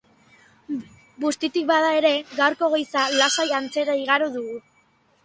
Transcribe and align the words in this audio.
Bustitik 1.25 1.67
bada 1.71 1.91
ere, 1.97 2.11
gaurko 2.39 2.71
goiza 2.77 3.05
lasai 3.19 3.47
antzera 3.59 3.99
igaro 4.07 4.31
dugu. 4.39 4.57